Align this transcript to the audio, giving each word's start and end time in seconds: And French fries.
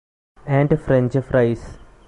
And 0.47 0.79
French 0.81 1.15
fries. 1.21 1.77